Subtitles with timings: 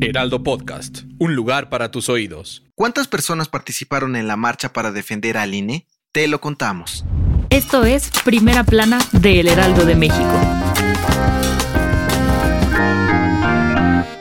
[0.00, 2.64] Heraldo Podcast, un lugar para tus oídos.
[2.74, 5.86] ¿Cuántas personas participaron en la marcha para defender al INE?
[6.12, 7.04] Te lo contamos.
[7.50, 10.40] Esto es Primera Plana de El Heraldo de México.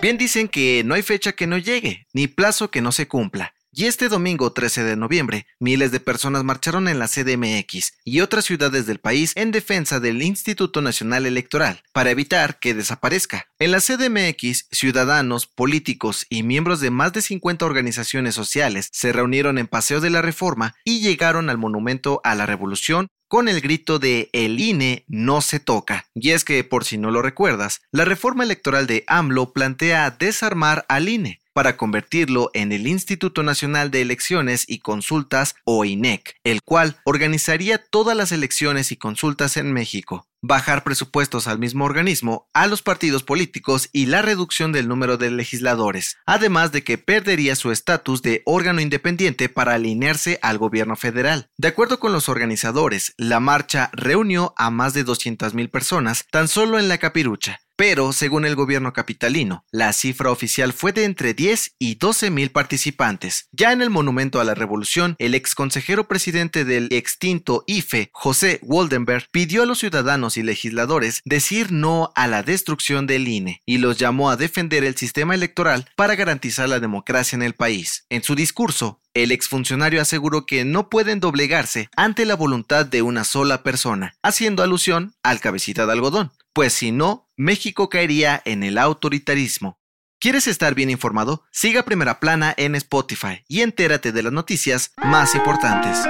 [0.02, 3.54] Bien dicen que no hay fecha que no llegue, ni plazo que no se cumpla.
[3.80, 8.46] Y este domingo 13 de noviembre, miles de personas marcharon en la CDMX y otras
[8.46, 13.46] ciudades del país en defensa del Instituto Nacional Electoral para evitar que desaparezca.
[13.60, 19.60] En la CDMX, ciudadanos, políticos y miembros de más de 50 organizaciones sociales se reunieron
[19.60, 24.00] en Paseo de la Reforma y llegaron al Monumento a la Revolución con el grito
[24.00, 26.08] de El INE no se toca.
[26.16, 30.86] Y es que, por si no lo recuerdas, la reforma electoral de AMLO plantea desarmar
[30.88, 36.62] al INE para convertirlo en el Instituto Nacional de Elecciones y Consultas o INEC, el
[36.62, 42.68] cual organizaría todas las elecciones y consultas en México bajar presupuestos al mismo organismo, a
[42.68, 47.72] los partidos políticos y la reducción del número de legisladores, además de que perdería su
[47.72, 51.50] estatus de órgano independiente para alinearse al gobierno federal.
[51.58, 56.80] De acuerdo con los organizadores, la marcha reunió a más de 200.000 personas tan solo
[56.80, 61.76] en la capirucha, pero según el gobierno capitalino, la cifra oficial fue de entre 10
[61.80, 63.48] y 12 mil participantes.
[63.52, 68.60] Ya en el Monumento a la Revolución, el ex consejero presidente del extinto IFE, José
[68.64, 73.78] Waldenberg, pidió a los ciudadanos y legisladores decir no a la destrucción del INE y
[73.78, 78.06] los llamó a defender el sistema electoral para garantizar la democracia en el país.
[78.10, 83.24] En su discurso, el exfuncionario aseguró que no pueden doblegarse ante la voluntad de una
[83.24, 88.80] sola persona, haciendo alusión al cabecita de algodón, pues si no, México caería en el
[88.80, 89.80] autoritarismo.
[90.20, 91.44] ¿Quieres estar bien informado?
[91.52, 96.04] Siga Primera Plana en Spotify y entérate de las noticias más importantes.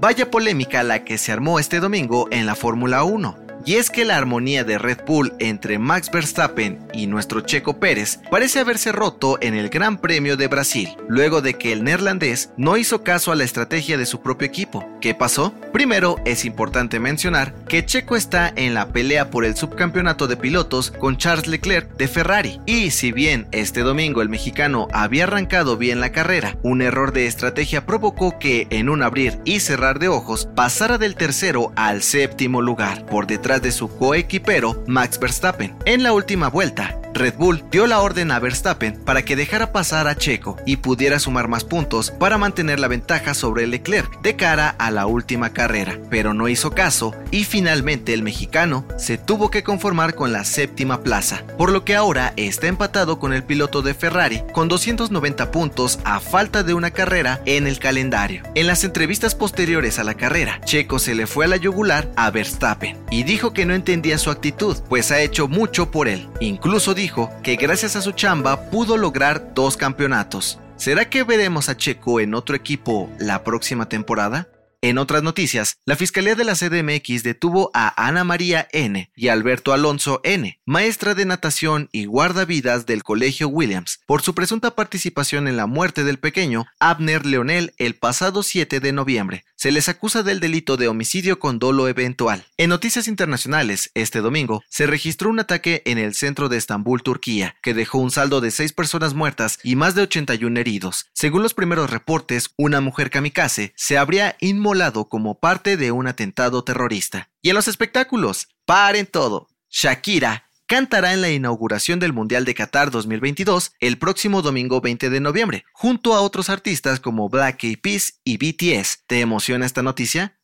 [0.00, 3.45] Vaya polémica la que se armó este domingo en la Fórmula 1.
[3.66, 8.20] Y es que la armonía de Red Bull entre Max Verstappen y nuestro Checo Pérez
[8.30, 12.76] parece haberse roto en el Gran Premio de Brasil, luego de que el neerlandés no
[12.76, 14.88] hizo caso a la estrategia de su propio equipo.
[15.00, 15.52] ¿Qué pasó?
[15.72, 20.92] Primero, es importante mencionar que Checo está en la pelea por el subcampeonato de pilotos
[20.92, 22.60] con Charles Leclerc de Ferrari.
[22.66, 27.26] Y si bien este domingo el mexicano había arrancado bien la carrera, un error de
[27.26, 32.62] estrategia provocó que en un abrir y cerrar de ojos pasara del tercero al séptimo
[32.62, 35.76] lugar, por detrás de su coequipero Max Verstappen.
[35.84, 40.06] En la última vuelta, Red Bull dio la orden a Verstappen para que dejara pasar
[40.06, 44.68] a Checo y pudiera sumar más puntos para mantener la ventaja sobre Leclerc de cara
[44.78, 49.62] a la última carrera, pero no hizo caso y finalmente el mexicano se tuvo que
[49.62, 53.94] conformar con la séptima plaza, por lo que ahora está empatado con el piloto de
[53.94, 58.42] Ferrari con 290 puntos a falta de una carrera en el calendario.
[58.54, 62.30] En las entrevistas posteriores a la carrera, Checo se le fue a la yugular a
[62.30, 66.28] Verstappen y dijo que no entendía su actitud, pues ha hecho mucho por él.
[66.40, 70.58] Incluso dijo dijo que gracias a su chamba pudo lograr dos campeonatos.
[70.74, 74.48] ¿Será que veremos a Checo en otro equipo la próxima temporada?
[74.82, 79.08] En otras noticias, la Fiscalía de la CDMX detuvo a Ana María N.
[79.14, 84.74] y Alberto Alonso N., maestra de natación y guardavidas del Colegio Williams, por su presunta
[84.74, 89.44] participación en la muerte del pequeño Abner Leonel el pasado 7 de noviembre.
[89.56, 92.44] Se les acusa del delito de homicidio con dolo eventual.
[92.58, 97.56] En noticias internacionales, este domingo, se registró un ataque en el centro de Estambul, Turquía,
[97.62, 101.06] que dejó un saldo de 6 personas muertas y más de 81 heridos.
[101.14, 106.62] Según los primeros reportes, una mujer kamikaze se habría inmolado como parte de un atentado
[106.62, 107.30] terrorista.
[107.40, 109.48] Y en los espectáculos, paren todo.
[109.70, 115.20] Shakira cantará en la inauguración del Mundial de Qatar 2022 el próximo domingo 20 de
[115.20, 119.04] noviembre, junto a otros artistas como Black Eyed Peas y BTS.
[119.06, 120.38] ¿Te emociona esta noticia?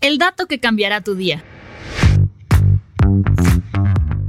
[0.00, 1.44] El dato que cambiará tu día.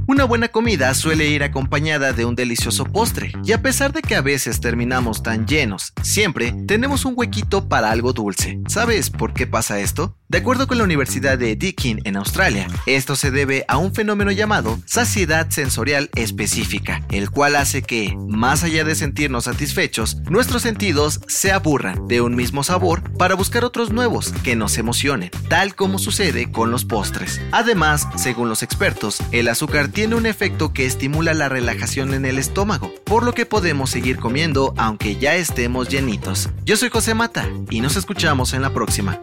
[0.06, 4.16] Una buena comida suele ir acompañada de un delicioso postre, y a pesar de que
[4.16, 8.60] a veces terminamos tan llenos, siempre tenemos un huequito para algo dulce.
[8.66, 10.19] ¿Sabes por qué pasa esto?
[10.30, 14.30] De acuerdo con la Universidad de Deakin en Australia, esto se debe a un fenómeno
[14.30, 21.18] llamado saciedad sensorial específica, el cual hace que, más allá de sentirnos satisfechos, nuestros sentidos
[21.26, 25.98] se aburran de un mismo sabor para buscar otros nuevos que nos emocionen, tal como
[25.98, 27.40] sucede con los postres.
[27.50, 32.38] Además, según los expertos, el azúcar tiene un efecto que estimula la relajación en el
[32.38, 36.48] estómago, por lo que podemos seguir comiendo aunque ya estemos llenitos.
[36.64, 39.18] Yo soy José Mata y nos escuchamos en la próxima.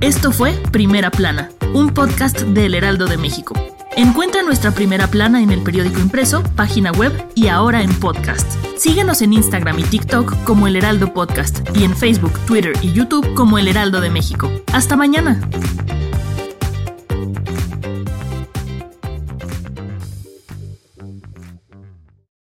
[0.00, 3.54] Esto fue Primera Plana, un podcast del Heraldo de México.
[3.96, 8.46] Encuentra nuestra primera plana en el periódico impreso, página web y ahora en podcast.
[8.78, 13.34] Síguenos en Instagram y TikTok como El Heraldo Podcast y en Facebook, Twitter y YouTube
[13.34, 14.48] como El Heraldo de México.
[14.72, 15.40] Hasta mañana.